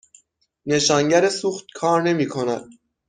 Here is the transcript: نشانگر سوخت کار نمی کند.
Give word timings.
نشانگر 0.65 1.29
سوخت 1.29 1.65
کار 1.75 2.01
نمی 2.01 2.27
کند. 2.27 2.69